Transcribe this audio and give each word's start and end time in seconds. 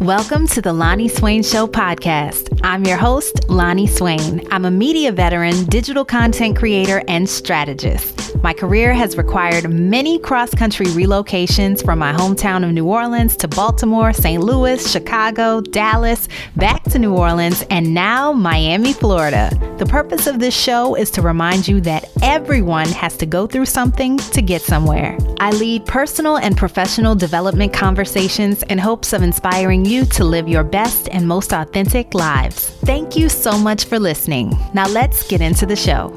Welcome 0.00 0.46
to 0.48 0.60
the 0.60 0.74
Loni 0.74 1.10
Swain 1.10 1.42
Show 1.42 1.66
podcast. 1.66 2.60
I'm 2.62 2.84
your 2.84 2.98
host, 2.98 3.36
Loni 3.48 3.88
Swain. 3.88 4.46
I'm 4.50 4.66
a 4.66 4.70
media 4.70 5.10
veteran, 5.10 5.64
digital 5.64 6.04
content 6.04 6.54
creator, 6.54 7.02
and 7.08 7.26
strategist. 7.26 8.15
My 8.42 8.52
career 8.52 8.92
has 8.94 9.16
required 9.16 9.70
many 9.70 10.18
cross 10.18 10.54
country 10.54 10.86
relocations 10.86 11.84
from 11.84 11.98
my 11.98 12.12
hometown 12.12 12.64
of 12.64 12.72
New 12.72 12.86
Orleans 12.86 13.36
to 13.36 13.48
Baltimore, 13.48 14.12
St. 14.12 14.42
Louis, 14.42 14.90
Chicago, 14.90 15.60
Dallas, 15.60 16.28
back 16.56 16.82
to 16.84 16.98
New 16.98 17.14
Orleans, 17.14 17.64
and 17.70 17.94
now 17.94 18.32
Miami, 18.32 18.92
Florida. 18.92 19.50
The 19.78 19.86
purpose 19.86 20.26
of 20.26 20.38
this 20.38 20.54
show 20.54 20.94
is 20.94 21.10
to 21.12 21.22
remind 21.22 21.68
you 21.68 21.80
that 21.82 22.10
everyone 22.22 22.88
has 22.88 23.16
to 23.18 23.26
go 23.26 23.46
through 23.46 23.66
something 23.66 24.16
to 24.18 24.42
get 24.42 24.62
somewhere. 24.62 25.18
I 25.38 25.50
lead 25.50 25.84
personal 25.86 26.38
and 26.38 26.56
professional 26.56 27.14
development 27.14 27.72
conversations 27.72 28.62
in 28.64 28.78
hopes 28.78 29.12
of 29.12 29.22
inspiring 29.22 29.84
you 29.84 30.04
to 30.06 30.24
live 30.24 30.48
your 30.48 30.64
best 30.64 31.08
and 31.10 31.28
most 31.28 31.52
authentic 31.52 32.14
lives. 32.14 32.70
Thank 32.84 33.16
you 33.16 33.28
so 33.28 33.58
much 33.58 33.84
for 33.84 33.98
listening. 33.98 34.56
Now 34.72 34.88
let's 34.88 35.26
get 35.28 35.40
into 35.40 35.66
the 35.66 35.76
show. 35.76 36.14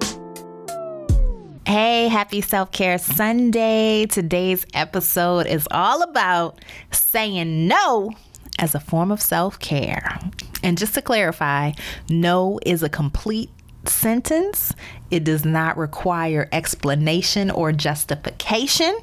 Hey, 1.69 2.07
happy 2.07 2.41
self 2.41 2.71
care 2.71 2.97
Sunday. 2.97 4.07
Today's 4.07 4.65
episode 4.73 5.45
is 5.45 5.67
all 5.69 6.01
about 6.01 6.65
saying 6.89 7.67
no 7.67 8.09
as 8.57 8.73
a 8.73 8.79
form 8.79 9.11
of 9.11 9.21
self 9.21 9.59
care. 9.59 10.19
And 10.63 10.79
just 10.79 10.95
to 10.95 11.03
clarify, 11.03 11.73
no 12.09 12.59
is 12.65 12.81
a 12.81 12.89
complete 12.89 13.51
sentence, 13.85 14.73
it 15.11 15.23
does 15.23 15.45
not 15.45 15.77
require 15.77 16.49
explanation 16.51 17.51
or 17.51 17.71
justification. 17.71 18.97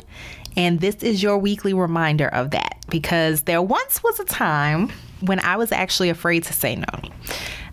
And 0.56 0.80
this 0.80 1.04
is 1.04 1.22
your 1.22 1.38
weekly 1.38 1.72
reminder 1.72 2.26
of 2.26 2.50
that 2.50 2.78
because 2.88 3.42
there 3.42 3.62
once 3.62 4.02
was 4.02 4.18
a 4.18 4.24
time 4.24 4.90
when 5.20 5.38
I 5.38 5.54
was 5.54 5.70
actually 5.70 6.08
afraid 6.08 6.42
to 6.42 6.52
say 6.52 6.74
no. 6.74 7.10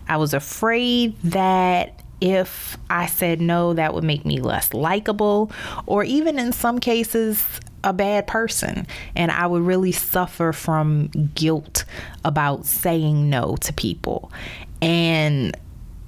I 0.06 0.18
was 0.18 0.34
afraid 0.34 1.20
that 1.22 2.03
if 2.24 2.78
I 2.88 3.04
said 3.04 3.38
no, 3.38 3.74
that 3.74 3.92
would 3.92 4.02
make 4.02 4.24
me 4.24 4.40
less 4.40 4.72
likable, 4.72 5.52
or 5.84 6.04
even 6.04 6.38
in 6.38 6.52
some 6.52 6.78
cases, 6.78 7.44
a 7.84 7.92
bad 7.92 8.26
person. 8.26 8.86
And 9.14 9.30
I 9.30 9.46
would 9.46 9.60
really 9.60 9.92
suffer 9.92 10.54
from 10.54 11.08
guilt 11.34 11.84
about 12.24 12.64
saying 12.64 13.28
no 13.28 13.56
to 13.56 13.74
people. 13.74 14.32
And 14.80 15.54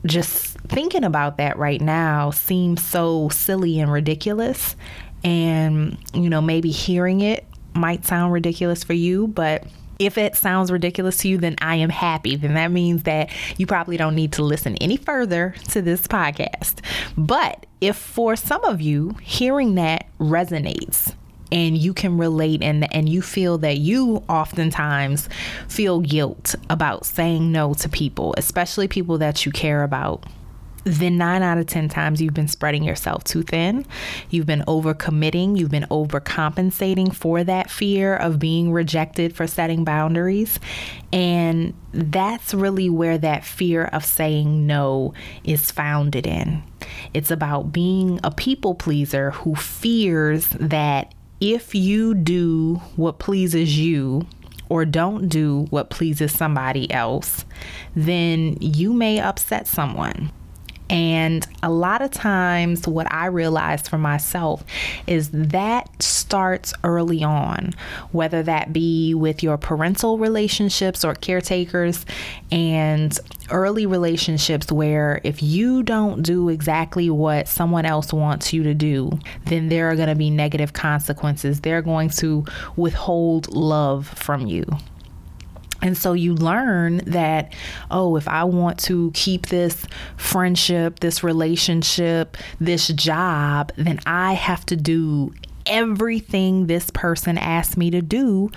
just 0.06 0.58
thinking 0.60 1.04
about 1.04 1.36
that 1.36 1.58
right 1.58 1.82
now 1.82 2.30
seems 2.30 2.82
so 2.82 3.28
silly 3.28 3.78
and 3.78 3.92
ridiculous. 3.92 4.74
And, 5.22 5.98
you 6.14 6.30
know, 6.30 6.40
maybe 6.40 6.70
hearing 6.70 7.20
it 7.20 7.46
might 7.74 8.06
sound 8.06 8.32
ridiculous 8.32 8.82
for 8.82 8.94
you, 8.94 9.26
but 9.26 9.64
if 9.98 10.18
it 10.18 10.36
sounds 10.36 10.70
ridiculous 10.70 11.18
to 11.18 11.28
you, 11.28 11.38
then 11.38 11.56
I 11.60 11.76
am 11.76 11.90
happy. 11.90 12.36
Then 12.36 12.54
that 12.54 12.70
means 12.70 13.04
that 13.04 13.30
you 13.56 13.66
probably 13.66 13.96
don't 13.96 14.14
need 14.14 14.32
to 14.32 14.42
listen 14.42 14.76
any 14.76 14.96
further 14.96 15.54
to 15.70 15.82
this 15.82 16.06
podcast. 16.06 16.80
But 17.16 17.66
if 17.80 17.96
for 17.96 18.36
some 18.36 18.64
of 18.64 18.80
you, 18.80 19.16
hearing 19.22 19.74
that 19.76 20.06
resonates, 20.18 21.14
and 21.52 21.78
you 21.78 21.94
can 21.94 22.18
relate 22.18 22.60
and 22.62 22.92
and 22.92 23.08
you 23.08 23.22
feel 23.22 23.58
that 23.58 23.78
you 23.78 24.22
oftentimes 24.28 25.28
feel 25.68 26.00
guilt 26.00 26.56
about 26.68 27.06
saying 27.06 27.52
no 27.52 27.72
to 27.74 27.88
people, 27.88 28.34
especially 28.36 28.88
people 28.88 29.18
that 29.18 29.46
you 29.46 29.52
care 29.52 29.84
about 29.84 30.24
then 30.86 31.18
nine 31.18 31.42
out 31.42 31.58
of 31.58 31.66
10 31.66 31.88
times 31.88 32.22
you've 32.22 32.32
been 32.32 32.46
spreading 32.46 32.84
yourself 32.84 33.24
too 33.24 33.42
thin. 33.42 33.84
You've 34.30 34.46
been 34.46 34.62
overcommitting. 34.68 35.58
You've 35.58 35.70
been 35.70 35.86
overcompensating 35.90 37.12
for 37.12 37.42
that 37.42 37.68
fear 37.68 38.14
of 38.14 38.38
being 38.38 38.72
rejected 38.72 39.34
for 39.34 39.48
setting 39.48 39.82
boundaries. 39.82 40.60
And 41.12 41.74
that's 41.92 42.54
really 42.54 42.88
where 42.88 43.18
that 43.18 43.44
fear 43.44 43.86
of 43.86 44.04
saying 44.04 44.64
no 44.68 45.12
is 45.42 45.72
founded 45.72 46.24
in. 46.24 46.62
It's 47.12 47.32
about 47.32 47.72
being 47.72 48.20
a 48.22 48.30
people 48.30 48.76
pleaser 48.76 49.32
who 49.32 49.56
fears 49.56 50.46
that 50.60 51.12
if 51.40 51.74
you 51.74 52.14
do 52.14 52.76
what 52.94 53.18
pleases 53.18 53.76
you, 53.76 54.24
or 54.68 54.84
don't 54.84 55.28
do 55.28 55.66
what 55.70 55.90
pleases 55.90 56.32
somebody 56.32 56.90
else, 56.90 57.44
then 57.94 58.56
you 58.60 58.92
may 58.92 59.20
upset 59.20 59.66
someone. 59.66 60.32
And 60.88 61.46
a 61.62 61.70
lot 61.70 62.00
of 62.00 62.10
times, 62.12 62.86
what 62.86 63.10
I 63.12 63.26
realized 63.26 63.88
for 63.88 63.98
myself 63.98 64.64
is 65.06 65.30
that 65.30 66.02
starts 66.02 66.72
early 66.84 67.24
on, 67.24 67.74
whether 68.12 68.42
that 68.44 68.72
be 68.72 69.14
with 69.14 69.42
your 69.42 69.56
parental 69.58 70.18
relationships 70.18 71.04
or 71.04 71.14
caretakers, 71.14 72.06
and 72.52 73.18
early 73.50 73.86
relationships 73.86 74.70
where 74.70 75.20
if 75.24 75.42
you 75.42 75.82
don't 75.82 76.22
do 76.22 76.48
exactly 76.48 77.10
what 77.10 77.48
someone 77.48 77.84
else 77.86 78.12
wants 78.12 78.52
you 78.52 78.62
to 78.62 78.74
do, 78.74 79.10
then 79.46 79.68
there 79.68 79.90
are 79.90 79.96
going 79.96 80.08
to 80.08 80.14
be 80.14 80.30
negative 80.30 80.72
consequences. 80.72 81.60
They're 81.60 81.82
going 81.82 82.10
to 82.10 82.44
withhold 82.76 83.52
love 83.54 84.06
from 84.08 84.46
you. 84.46 84.64
And 85.86 85.96
so 85.96 86.12
you 86.12 86.34
learn 86.34 86.98
that, 87.06 87.54
oh, 87.90 88.16
if 88.16 88.26
I 88.26 88.44
want 88.44 88.78
to 88.80 89.12
keep 89.14 89.46
this 89.46 89.86
friendship, 90.16 91.00
this 91.00 91.22
relationship, 91.22 92.36
this 92.60 92.88
job, 92.88 93.72
then 93.76 94.00
I 94.04 94.32
have 94.32 94.66
to 94.66 94.76
do 94.76 95.32
everything 95.66 96.66
this 96.66 96.90
person 96.90 97.38
asked 97.38 97.76
me 97.76 97.90
to 97.90 98.02
do, 98.02 98.50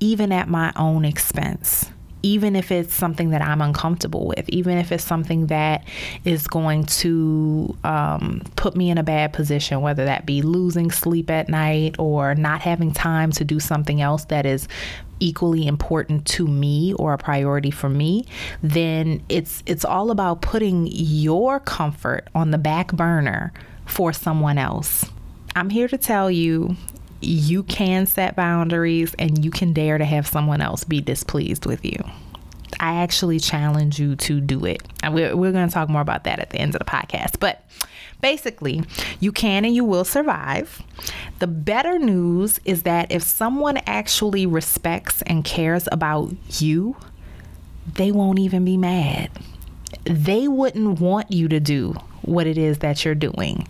even 0.00 0.32
at 0.32 0.48
my 0.48 0.72
own 0.76 1.04
expense. 1.04 1.90
Even 2.22 2.56
if 2.56 2.72
it's 2.72 2.94
something 2.94 3.30
that 3.30 3.42
I'm 3.42 3.60
uncomfortable 3.60 4.26
with, 4.26 4.48
even 4.48 4.78
if 4.78 4.92
it's 4.92 5.04
something 5.04 5.48
that 5.48 5.86
is 6.24 6.46
going 6.46 6.84
to 6.84 7.76
um, 7.84 8.40
put 8.56 8.74
me 8.76 8.88
in 8.88 8.96
a 8.96 9.02
bad 9.02 9.34
position, 9.34 9.82
whether 9.82 10.06
that 10.06 10.24
be 10.24 10.40
losing 10.40 10.90
sleep 10.90 11.30
at 11.30 11.50
night 11.50 11.96
or 11.98 12.34
not 12.34 12.62
having 12.62 12.92
time 12.94 13.30
to 13.32 13.44
do 13.44 13.60
something 13.60 14.00
else 14.00 14.24
that 14.26 14.46
is 14.46 14.68
equally 15.24 15.66
important 15.66 16.26
to 16.26 16.46
me 16.46 16.92
or 16.94 17.14
a 17.14 17.18
priority 17.18 17.70
for 17.70 17.88
me, 17.88 18.26
then 18.62 19.22
it's 19.28 19.62
it's 19.66 19.84
all 19.84 20.10
about 20.10 20.42
putting 20.42 20.86
your 20.90 21.58
comfort 21.60 22.28
on 22.34 22.50
the 22.50 22.58
back 22.58 22.92
burner 22.92 23.52
for 23.86 24.12
someone 24.12 24.58
else. 24.58 25.06
I'm 25.56 25.70
here 25.70 25.88
to 25.88 25.98
tell 25.98 26.30
you 26.30 26.76
you 27.20 27.62
can 27.62 28.06
set 28.06 28.36
boundaries 28.36 29.14
and 29.18 29.44
you 29.44 29.50
can 29.50 29.72
dare 29.72 29.96
to 29.96 30.04
have 30.04 30.26
someone 30.26 30.60
else 30.60 30.84
be 30.84 31.00
displeased 31.00 31.64
with 31.64 31.84
you. 31.84 31.98
I 32.84 32.96
actually 32.96 33.40
challenge 33.40 33.98
you 33.98 34.14
to 34.14 34.42
do 34.42 34.66
it. 34.66 34.82
And 35.02 35.14
we're, 35.14 35.34
we're 35.34 35.52
going 35.52 35.66
to 35.66 35.72
talk 35.72 35.88
more 35.88 36.02
about 36.02 36.24
that 36.24 36.38
at 36.38 36.50
the 36.50 36.58
end 36.58 36.74
of 36.74 36.80
the 36.80 36.84
podcast. 36.84 37.40
But 37.40 37.64
basically, 38.20 38.82
you 39.20 39.32
can 39.32 39.64
and 39.64 39.74
you 39.74 39.84
will 39.84 40.04
survive. 40.04 40.82
The 41.38 41.46
better 41.46 41.98
news 41.98 42.60
is 42.66 42.82
that 42.82 43.10
if 43.10 43.22
someone 43.22 43.78
actually 43.86 44.44
respects 44.44 45.22
and 45.22 45.46
cares 45.46 45.88
about 45.92 46.34
you, 46.60 46.96
they 47.94 48.12
won't 48.12 48.38
even 48.38 48.66
be 48.66 48.76
mad. 48.76 49.30
They 50.04 50.46
wouldn't 50.46 51.00
want 51.00 51.32
you 51.32 51.48
to 51.48 51.60
do 51.60 51.94
what 52.20 52.46
it 52.46 52.58
is 52.58 52.80
that 52.80 53.02
you're 53.02 53.14
doing. 53.14 53.66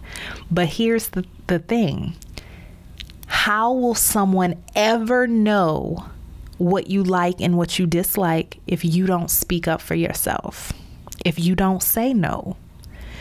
But 0.50 0.66
here's 0.66 1.10
the, 1.10 1.25
the 1.46 1.60
thing 1.60 2.16
how 3.26 3.72
will 3.72 3.94
someone 3.94 4.60
ever 4.75 5.28
know 5.28 6.04
what 6.59 6.88
you 6.88 7.03
like 7.03 7.41
and 7.41 7.56
what 7.56 7.78
you 7.78 7.87
dislike 7.87 8.60
if 8.66 8.84
you 8.84 9.06
don't 9.06 9.31
speak 9.31 9.69
up 9.69 9.81
for 9.81 9.94
yourself? 9.94 10.72
If 11.25 11.38
you 11.38 11.54
don't 11.54 11.82
say 11.82 12.12
no? 12.12 12.56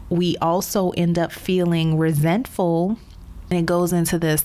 We 0.10 0.38
also 0.38 0.92
end 0.92 1.18
up 1.18 1.32
feeling 1.32 1.98
resentful 1.98 2.98
and 3.50 3.60
it 3.60 3.66
goes 3.66 3.94
into 3.94 4.18
this 4.18 4.44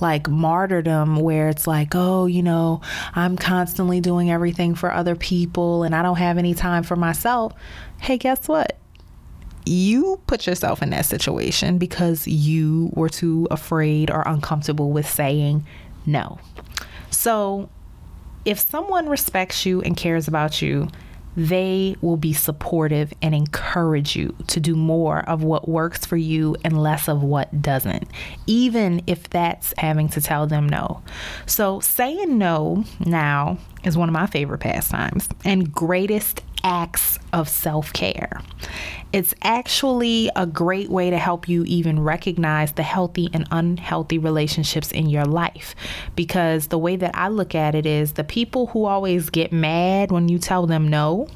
like 0.00 0.28
martyrdom 0.28 1.16
where 1.16 1.48
it's 1.48 1.66
like, 1.66 1.94
oh, 1.94 2.26
you 2.26 2.42
know, 2.42 2.80
I'm 3.14 3.36
constantly 3.36 4.00
doing 4.00 4.30
everything 4.30 4.74
for 4.74 4.92
other 4.92 5.14
people 5.14 5.82
and 5.82 5.94
I 5.94 6.02
don't 6.02 6.16
have 6.16 6.38
any 6.38 6.54
time 6.54 6.82
for 6.82 6.96
myself. 6.96 7.52
Hey, 8.00 8.18
guess 8.18 8.48
what? 8.48 8.78
you 9.68 10.20
put 10.26 10.46
yourself 10.46 10.82
in 10.82 10.90
that 10.90 11.04
situation 11.04 11.78
because 11.78 12.26
you 12.26 12.90
were 12.94 13.08
too 13.08 13.46
afraid 13.50 14.10
or 14.10 14.22
uncomfortable 14.26 14.90
with 14.90 15.08
saying 15.08 15.64
no. 16.06 16.38
So, 17.10 17.68
if 18.48 18.58
someone 18.58 19.10
respects 19.10 19.66
you 19.66 19.82
and 19.82 19.94
cares 19.94 20.26
about 20.26 20.62
you, 20.62 20.88
they 21.36 21.94
will 22.00 22.16
be 22.16 22.32
supportive 22.32 23.12
and 23.20 23.34
encourage 23.34 24.16
you 24.16 24.34
to 24.46 24.58
do 24.58 24.74
more 24.74 25.20
of 25.28 25.44
what 25.44 25.68
works 25.68 26.06
for 26.06 26.16
you 26.16 26.56
and 26.64 26.82
less 26.82 27.08
of 27.08 27.22
what 27.22 27.60
doesn't, 27.60 28.08
even 28.46 29.02
if 29.06 29.28
that's 29.28 29.74
having 29.76 30.08
to 30.08 30.22
tell 30.22 30.46
them 30.46 30.66
no. 30.66 31.02
So, 31.44 31.78
saying 31.80 32.38
no 32.38 32.84
now 33.04 33.58
is 33.84 33.98
one 33.98 34.08
of 34.08 34.14
my 34.14 34.26
favorite 34.26 34.60
pastimes 34.60 35.28
and 35.44 35.70
greatest 35.70 36.42
acts 36.64 37.18
of 37.32 37.48
self 37.48 37.92
care. 37.92 38.40
It's 39.12 39.34
actually 39.42 40.30
a 40.36 40.46
great 40.46 40.90
way 40.90 41.10
to 41.10 41.18
help 41.18 41.48
you 41.48 41.64
even 41.64 42.00
recognize 42.00 42.72
the 42.72 42.82
healthy 42.82 43.30
and 43.32 43.46
unhealthy 43.50 44.18
relationships 44.18 44.92
in 44.92 45.08
your 45.08 45.24
life. 45.24 45.74
Because 46.18 46.66
the 46.66 46.78
way 46.78 46.96
that 46.96 47.12
I 47.14 47.28
look 47.28 47.54
at 47.54 47.76
it 47.76 47.86
is 47.86 48.14
the 48.14 48.24
people 48.24 48.66
who 48.66 48.86
always 48.86 49.30
get 49.30 49.52
mad 49.52 50.10
when 50.10 50.28
you 50.28 50.40
tell 50.40 50.66
them 50.66 50.88
no, 50.88 51.28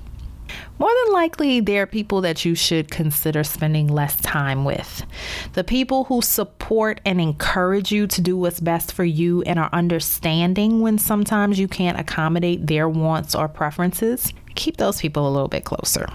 more 0.80 0.90
than 1.04 1.12
likely 1.12 1.60
they're 1.60 1.86
people 1.86 2.20
that 2.22 2.44
you 2.44 2.56
should 2.56 2.90
consider 2.90 3.44
spending 3.44 3.86
less 3.86 4.16
time 4.16 4.64
with. 4.64 5.04
The 5.52 5.62
people 5.62 6.02
who 6.02 6.20
support 6.20 7.00
and 7.04 7.20
encourage 7.20 7.92
you 7.92 8.08
to 8.08 8.20
do 8.20 8.36
what's 8.36 8.58
best 8.58 8.90
for 8.90 9.04
you 9.04 9.42
and 9.42 9.56
are 9.56 9.70
understanding 9.72 10.80
when 10.80 10.98
sometimes 10.98 11.60
you 11.60 11.68
can't 11.68 12.00
accommodate 12.00 12.66
their 12.66 12.88
wants 12.88 13.36
or 13.36 13.46
preferences, 13.46 14.32
keep 14.56 14.78
those 14.78 15.00
people 15.00 15.28
a 15.28 15.30
little 15.30 15.46
bit 15.46 15.64
closer 15.64 16.08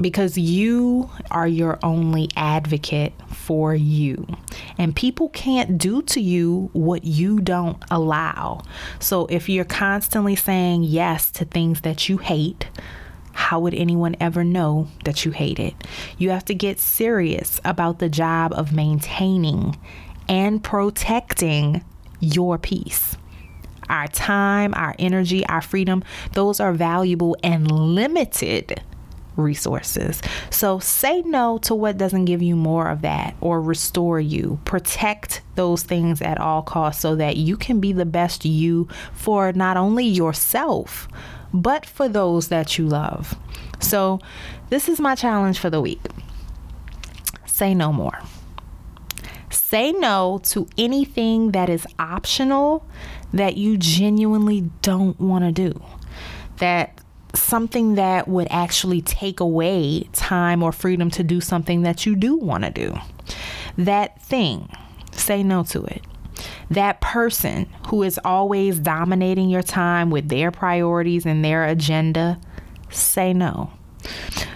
because 0.00 0.38
you 0.38 1.10
are 1.30 1.46
your 1.46 1.78
only 1.82 2.28
advocate 2.36 3.12
for 3.28 3.74
you. 3.74 4.26
And 4.78 4.96
people 4.96 5.28
can't 5.30 5.76
do 5.78 6.02
to 6.02 6.20
you 6.20 6.70
what 6.72 7.04
you 7.04 7.40
don't 7.40 7.82
allow. 7.90 8.62
So 8.98 9.26
if 9.26 9.48
you're 9.48 9.64
constantly 9.64 10.36
saying 10.36 10.84
yes 10.84 11.30
to 11.32 11.44
things 11.44 11.82
that 11.82 12.08
you 12.08 12.18
hate, 12.18 12.68
how 13.32 13.60
would 13.60 13.74
anyone 13.74 14.16
ever 14.20 14.44
know 14.44 14.88
that 15.04 15.24
you 15.24 15.30
hate 15.30 15.58
it? 15.58 15.74
You 16.18 16.30
have 16.30 16.44
to 16.46 16.54
get 16.54 16.80
serious 16.80 17.60
about 17.64 17.98
the 17.98 18.08
job 18.08 18.52
of 18.54 18.72
maintaining 18.72 19.78
and 20.28 20.62
protecting 20.62 21.84
your 22.20 22.58
peace. 22.58 23.16
Our 23.88 24.06
time, 24.08 24.72
our 24.74 24.94
energy, 24.98 25.44
our 25.46 25.60
freedom, 25.60 26.04
those 26.34 26.60
are 26.60 26.72
valuable 26.72 27.36
and 27.42 27.70
limited 27.70 28.80
resources. 29.40 30.22
So 30.50 30.78
say 30.78 31.22
no 31.22 31.58
to 31.58 31.74
what 31.74 31.98
doesn't 31.98 32.26
give 32.26 32.42
you 32.42 32.56
more 32.56 32.88
of 32.88 33.02
that 33.02 33.34
or 33.40 33.60
restore 33.60 34.20
you. 34.20 34.60
Protect 34.64 35.42
those 35.54 35.82
things 35.82 36.22
at 36.22 36.38
all 36.38 36.62
costs 36.62 37.02
so 37.02 37.16
that 37.16 37.36
you 37.36 37.56
can 37.56 37.80
be 37.80 37.92
the 37.92 38.06
best 38.06 38.44
you 38.44 38.88
for 39.12 39.52
not 39.52 39.76
only 39.76 40.04
yourself, 40.06 41.08
but 41.52 41.84
for 41.84 42.08
those 42.08 42.48
that 42.48 42.78
you 42.78 42.86
love. 42.86 43.34
So, 43.80 44.20
this 44.68 44.88
is 44.88 45.00
my 45.00 45.14
challenge 45.14 45.58
for 45.58 45.70
the 45.70 45.80
week 45.80 46.00
say 47.60 47.74
no 47.74 47.92
more. 47.92 48.18
Say 49.50 49.92
no 49.92 50.40
to 50.44 50.66
anything 50.78 51.50
that 51.50 51.68
is 51.68 51.86
optional 51.98 52.86
that 53.34 53.58
you 53.58 53.76
genuinely 53.76 54.70
don't 54.80 55.20
want 55.20 55.44
to 55.44 55.52
do. 55.52 55.78
That 56.56 56.98
something 57.34 57.94
that 57.94 58.28
would 58.28 58.48
actually 58.50 59.02
take 59.02 59.40
away 59.40 60.08
time 60.12 60.62
or 60.62 60.72
freedom 60.72 61.10
to 61.10 61.22
do 61.22 61.40
something 61.40 61.82
that 61.82 62.06
you 62.06 62.16
do 62.16 62.36
want 62.36 62.64
to 62.64 62.70
do. 62.70 62.94
That 63.76 64.20
thing, 64.22 64.68
say 65.12 65.42
no 65.42 65.62
to 65.64 65.84
it. 65.84 66.04
That 66.70 67.00
person 67.00 67.68
who 67.88 68.02
is 68.02 68.18
always 68.24 68.78
dominating 68.78 69.50
your 69.50 69.62
time 69.62 70.10
with 70.10 70.28
their 70.28 70.50
priorities 70.50 71.26
and 71.26 71.44
their 71.44 71.64
agenda, 71.64 72.40
say 72.90 73.32
no. 73.32 73.72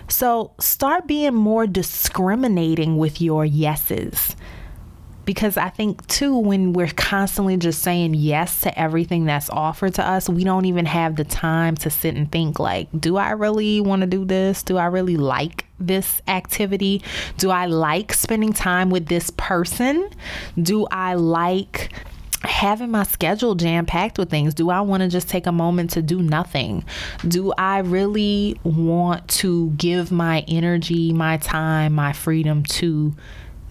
So 0.09 0.53
start 0.61 1.07
being 1.07 1.35
more 1.35 1.67
discriminating 1.67 2.97
with 2.97 3.21
your 3.21 3.45
yeses 3.45 4.34
because 5.25 5.57
I 5.57 5.69
think 5.69 6.07
too 6.07 6.37
when 6.37 6.73
we're 6.73 6.89
constantly 6.89 7.57
just 7.57 7.83
saying 7.83 8.15
yes 8.15 8.61
to 8.63 8.79
everything 8.79 9.25
that's 9.25 9.51
offered 9.51 9.95
to 9.95 10.07
us, 10.07 10.29
we 10.29 10.45
don't 10.45 10.65
even 10.67 10.87
have 10.87 11.17
the 11.17 11.25
time 11.25 11.77
to 11.77 11.91
sit 11.91 12.15
and 12.15 12.31
think 12.31 12.59
like, 12.59 12.89
do 12.99 13.17
I 13.17 13.31
really 13.31 13.81
want 13.81 14.03
to 14.03 14.07
do 14.07 14.25
this? 14.25 14.63
Do 14.63 14.77
I 14.77 14.87
really 14.87 15.17
like 15.17 15.67
this 15.79 16.23
activity? 16.29 17.03
Do 17.39 17.51
I 17.51 17.67
like 17.67 18.13
spending 18.13 18.53
time 18.53 18.91
with 18.91 19.07
this 19.07 19.31
person? 19.31 20.09
Do 20.61 20.87
I 20.91 21.15
like 21.15 21.93
having 22.43 22.91
my 22.91 23.03
schedule 23.05 23.55
jam 23.55 23.87
packed 23.87 24.19
with 24.19 24.31
things? 24.31 24.55
Do 24.55 24.71
I 24.71 24.81
want 24.83 25.03
to 25.03 25.09
just 25.09 25.29
take 25.29 25.47
a 25.47 25.53
moment 25.53 25.91
to 25.91 26.03
do 26.03 26.23
nothing? 26.23 26.85
Do 27.27 27.53
I 27.57 27.79
really 27.79 28.59
want 28.63 29.27
to 29.29 29.71
give 29.71 30.13
my 30.13 30.45
energy, 30.47 31.13
my 31.13 31.39
time, 31.39 31.95
my 31.95 32.13
freedom 32.13 32.63
to 32.65 33.15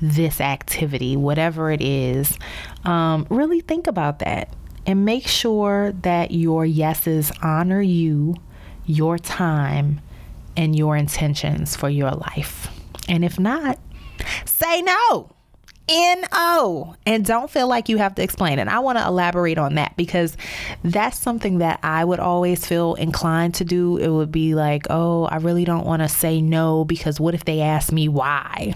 this 0.04 0.42
activity, 0.42 1.16
whatever 1.16 1.72
it 1.72 1.82
is, 1.82 2.38
um, 2.84 3.26
really 3.30 3.62
think 3.62 3.88
about 3.88 4.20
that 4.20 4.54
and 4.86 5.06
make 5.06 5.28
sure 5.28 5.94
that 6.02 6.32
your 6.32 6.66
yeses 6.66 7.32
honor 7.42 7.82
you, 7.82 8.36
your 8.86 9.18
time, 9.18 10.02
and 10.58 10.76
your 10.78 10.98
intentions 10.98 11.76
for 11.76 11.90
your 11.90 12.12
life. 12.12 12.68
And 13.08 13.24
if 13.24 13.40
not, 13.40 13.80
say 14.46 14.82
no. 14.82 15.30
N-O. 15.90 16.96
And 17.06 17.26
don't 17.26 17.50
feel 17.50 17.68
like 17.68 17.90
you 17.90 17.98
have 17.98 18.16
to 18.16 18.24
explain 18.24 18.58
it. 18.58 18.70
I 18.70 18.80
want 18.80 18.98
to 18.98 19.06
elaborate 19.06 19.58
on 19.58 19.76
that 19.76 19.96
because 19.98 20.38
that's 20.84 21.18
something 21.18 21.58
that 21.58 21.80
I 21.84 22.06
would 22.06 22.22
always 22.22 22.66
feel 22.66 22.94
inclined 22.96 23.56
to 23.56 23.66
do. 23.66 23.98
It 23.98 24.08
would 24.08 24.32
be 24.32 24.56
like, 24.56 24.88
oh, 24.90 25.26
I 25.26 25.38
really 25.38 25.66
don't 25.66 25.86
want 25.86 26.02
to 26.02 26.08
say 26.08 26.42
no 26.42 26.86
because 26.86 27.20
what 27.20 27.34
if 27.34 27.44
they 27.44 27.60
ask 27.60 27.92
me 27.92 28.08
why? 28.08 28.76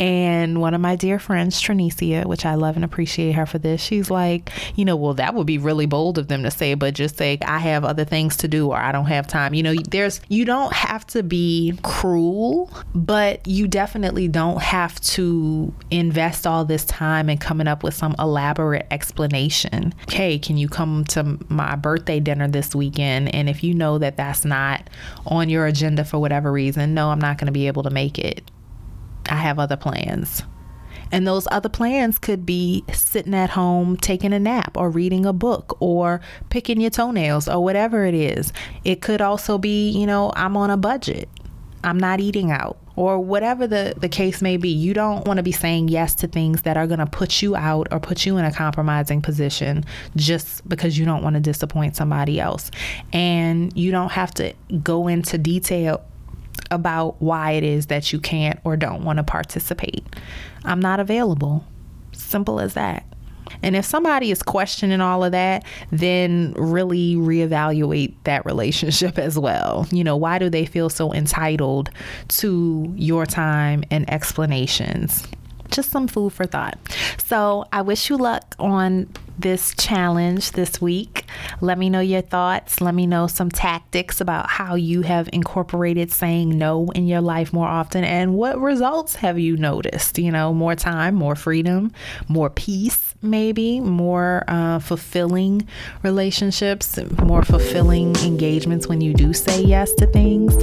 And 0.00 0.60
one 0.60 0.74
of 0.74 0.80
my 0.80 0.96
dear 0.96 1.18
friends, 1.18 1.60
Trinicia, 1.62 2.26
which 2.26 2.44
I 2.44 2.54
love 2.54 2.76
and 2.76 2.84
appreciate 2.84 3.32
her 3.32 3.46
for 3.46 3.58
this, 3.58 3.80
she's 3.80 4.10
like, 4.10 4.50
you 4.74 4.84
know, 4.84 4.96
well, 4.96 5.14
that 5.14 5.34
would 5.34 5.46
be 5.46 5.58
really 5.58 5.86
bold 5.86 6.18
of 6.18 6.28
them 6.28 6.42
to 6.42 6.50
say, 6.50 6.74
but 6.74 6.94
just 6.94 7.16
say, 7.16 7.38
I 7.44 7.58
have 7.58 7.84
other 7.84 8.04
things 8.04 8.36
to 8.38 8.48
do 8.48 8.68
or 8.68 8.76
I 8.76 8.92
don't 8.92 9.06
have 9.06 9.26
time. 9.26 9.54
You 9.54 9.62
know, 9.62 9.74
there's, 9.90 10.20
you 10.28 10.44
don't 10.44 10.72
have 10.72 11.06
to 11.08 11.22
be 11.22 11.78
cruel, 11.82 12.70
but 12.94 13.46
you 13.46 13.68
definitely 13.68 14.28
don't 14.28 14.60
have 14.60 15.00
to 15.00 15.72
invest 15.90 16.46
all 16.46 16.64
this 16.64 16.84
time 16.84 17.30
in 17.30 17.38
coming 17.38 17.68
up 17.68 17.82
with 17.82 17.94
some 17.94 18.14
elaborate 18.18 18.86
explanation. 18.90 19.94
Hey, 20.08 20.38
can 20.38 20.56
you 20.56 20.68
come 20.68 21.04
to 21.06 21.38
my 21.48 21.76
birthday 21.76 22.20
dinner 22.20 22.48
this 22.48 22.74
weekend? 22.74 23.34
And 23.34 23.48
if 23.48 23.62
you 23.62 23.74
know 23.74 23.98
that 23.98 24.16
that's 24.16 24.44
not 24.44 24.90
on 25.26 25.48
your 25.48 25.66
agenda 25.66 26.04
for 26.04 26.18
whatever 26.18 26.50
reason, 26.50 26.94
no, 26.94 27.10
I'm 27.10 27.20
not 27.20 27.38
going 27.38 27.46
to 27.46 27.52
be 27.52 27.66
able 27.66 27.84
to 27.84 27.90
make 27.90 28.18
it 28.18 28.50
have 29.44 29.58
other 29.58 29.76
plans. 29.76 30.42
And 31.12 31.26
those 31.26 31.46
other 31.50 31.68
plans 31.68 32.18
could 32.18 32.44
be 32.44 32.84
sitting 32.92 33.34
at 33.34 33.50
home 33.50 33.96
taking 33.96 34.32
a 34.32 34.40
nap 34.40 34.76
or 34.76 34.90
reading 34.90 35.26
a 35.26 35.32
book 35.32 35.76
or 35.80 36.20
picking 36.48 36.80
your 36.80 36.90
toenails 36.90 37.46
or 37.46 37.62
whatever 37.62 38.04
it 38.04 38.14
is. 38.14 38.52
It 38.84 39.00
could 39.00 39.20
also 39.20 39.58
be, 39.58 39.90
you 39.90 40.06
know, 40.06 40.32
I'm 40.34 40.56
on 40.56 40.70
a 40.70 40.76
budget. 40.76 41.28
I'm 41.84 41.98
not 41.98 42.18
eating 42.18 42.50
out 42.50 42.78
or 42.96 43.18
whatever 43.18 43.66
the, 43.66 43.94
the 43.96 44.08
case 44.08 44.40
may 44.40 44.56
be. 44.56 44.70
You 44.70 44.94
don't 44.94 45.26
want 45.26 45.36
to 45.36 45.42
be 45.42 45.52
saying 45.52 45.88
yes 45.88 46.14
to 46.16 46.26
things 46.26 46.62
that 46.62 46.76
are 46.76 46.86
going 46.86 47.00
to 47.00 47.06
put 47.06 47.42
you 47.42 47.54
out 47.54 47.88
or 47.90 48.00
put 48.00 48.24
you 48.24 48.36
in 48.38 48.44
a 48.44 48.52
compromising 48.52 49.20
position 49.20 49.84
just 50.16 50.66
because 50.68 50.98
you 50.98 51.04
don't 51.04 51.22
want 51.22 51.34
to 51.34 51.40
disappoint 51.40 51.96
somebody 51.96 52.40
else. 52.40 52.70
And 53.12 53.76
you 53.76 53.90
don't 53.90 54.12
have 54.12 54.32
to 54.34 54.54
go 54.82 55.08
into 55.08 55.38
detail 55.38 56.04
about 56.74 57.20
why 57.22 57.52
it 57.52 57.64
is 57.64 57.86
that 57.86 58.12
you 58.12 58.20
can't 58.20 58.60
or 58.64 58.76
don't 58.76 59.04
want 59.04 59.16
to 59.18 59.24
participate. 59.24 60.04
I'm 60.64 60.80
not 60.80 61.00
available. 61.00 61.64
Simple 62.12 62.60
as 62.60 62.74
that. 62.74 63.06
And 63.62 63.76
if 63.76 63.84
somebody 63.84 64.30
is 64.30 64.42
questioning 64.42 65.00
all 65.00 65.24
of 65.24 65.32
that, 65.32 65.64
then 65.90 66.52
really 66.56 67.14
reevaluate 67.14 68.14
that 68.24 68.44
relationship 68.44 69.18
as 69.18 69.38
well. 69.38 69.86
You 69.90 70.04
know, 70.04 70.16
why 70.16 70.38
do 70.38 70.50
they 70.50 70.66
feel 70.66 70.90
so 70.90 71.12
entitled 71.12 71.90
to 72.28 72.92
your 72.96 73.26
time 73.26 73.84
and 73.90 74.10
explanations? 74.10 75.26
Just 75.70 75.90
some 75.90 76.08
food 76.08 76.32
for 76.32 76.46
thought. 76.46 76.78
So 77.26 77.66
I 77.72 77.82
wish 77.82 78.10
you 78.10 78.16
luck 78.16 78.54
on 78.58 79.08
this 79.38 79.74
challenge 79.76 80.52
this 80.52 80.80
week. 80.80 81.24
Let 81.60 81.78
me 81.78 81.90
know 81.90 82.00
your 82.00 82.20
thoughts. 82.22 82.80
Let 82.80 82.94
me 82.94 83.06
know 83.06 83.26
some 83.26 83.50
tactics 83.50 84.20
about 84.20 84.48
how 84.48 84.74
you 84.74 85.02
have 85.02 85.28
incorporated 85.32 86.12
saying 86.12 86.56
no 86.56 86.90
in 86.94 87.06
your 87.06 87.20
life 87.20 87.52
more 87.52 87.66
often 87.66 88.04
and 88.04 88.34
what 88.34 88.60
results 88.60 89.16
have 89.16 89.38
you 89.38 89.56
noticed? 89.56 90.18
You 90.18 90.30
know, 90.30 90.54
more 90.54 90.74
time, 90.74 91.14
more 91.14 91.34
freedom, 91.34 91.92
more 92.28 92.50
peace, 92.50 93.14
maybe, 93.22 93.80
more 93.80 94.44
uh, 94.48 94.78
fulfilling 94.78 95.66
relationships, 96.02 96.98
more 97.22 97.42
fulfilling 97.42 98.14
engagements 98.16 98.86
when 98.86 99.00
you 99.00 99.14
do 99.14 99.32
say 99.32 99.62
yes 99.62 99.92
to 99.94 100.06
things. 100.06 100.54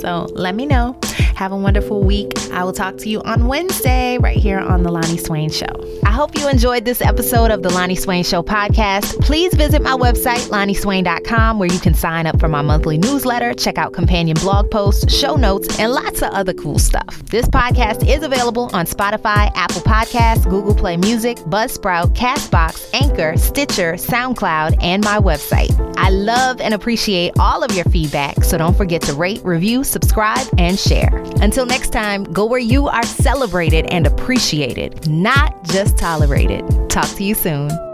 So 0.00 0.26
let 0.32 0.54
me 0.54 0.66
know. 0.66 0.98
Have 1.42 1.50
a 1.50 1.56
wonderful 1.56 2.04
week. 2.04 2.30
I 2.52 2.62
will 2.62 2.72
talk 2.72 2.98
to 2.98 3.08
you 3.08 3.20
on 3.22 3.48
Wednesday 3.48 4.16
right 4.18 4.36
here 4.36 4.60
on 4.60 4.84
The 4.84 4.90
Loni 4.90 5.18
Swain 5.18 5.50
Show. 5.50 5.66
I 6.04 6.12
hope 6.12 6.38
you 6.38 6.48
enjoyed 6.48 6.84
this 6.84 7.00
episode 7.00 7.50
of 7.50 7.64
The 7.64 7.70
Loni 7.70 7.98
Swain 7.98 8.22
Show 8.22 8.44
podcast, 8.44 9.20
please 9.22 9.52
visit 9.54 9.82
my 9.82 9.96
website, 9.96 10.50
loniswain.com, 10.50 11.58
where 11.58 11.72
you 11.72 11.80
can 11.80 11.94
sign 11.94 12.28
up 12.28 12.38
for 12.38 12.46
my 12.46 12.62
monthly 12.62 12.96
newsletter, 12.96 13.54
check 13.54 13.76
out 13.76 13.92
companion 13.92 14.36
blog 14.40 14.70
posts, 14.70 15.12
show 15.12 15.34
notes, 15.34 15.80
and 15.80 15.90
lots 15.90 16.22
of 16.22 16.30
other 16.30 16.54
cool 16.54 16.78
stuff. 16.78 17.20
This 17.24 17.46
podcast 17.46 18.06
is 18.06 18.22
available 18.22 18.70
on 18.72 18.86
Spotify, 18.86 19.50
Apple 19.56 19.80
Podcasts, 19.80 20.48
Google 20.48 20.76
Play 20.76 20.96
Music, 20.96 21.38
Buzzsprout, 21.38 22.14
Castbox, 22.14 22.88
Anchor, 22.94 23.36
Stitcher, 23.36 23.94
SoundCloud, 23.94 24.76
and 24.80 25.02
my 25.02 25.18
website. 25.18 25.72
I 25.96 26.10
love 26.10 26.60
and 26.60 26.74
appreciate 26.74 27.32
all 27.40 27.64
of 27.64 27.72
your 27.72 27.84
feedback, 27.86 28.44
so 28.44 28.58
don't 28.58 28.76
forget 28.76 29.02
to 29.02 29.14
rate, 29.14 29.40
review, 29.44 29.82
subscribe, 29.82 30.46
and 30.58 30.78
share. 30.78 31.31
Until 31.40 31.66
next 31.66 31.90
time, 31.90 32.24
go 32.24 32.44
where 32.44 32.60
you 32.60 32.88
are 32.88 33.04
celebrated 33.04 33.86
and 33.86 34.06
appreciated, 34.06 35.08
not 35.08 35.62
just 35.64 35.98
tolerated. 35.98 36.64
Talk 36.88 37.08
to 37.16 37.24
you 37.24 37.34
soon. 37.34 37.91